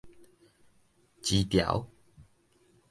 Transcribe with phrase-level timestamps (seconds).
[1.21, 1.87] 薯條